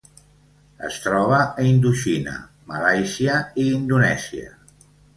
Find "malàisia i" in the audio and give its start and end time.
2.73-3.71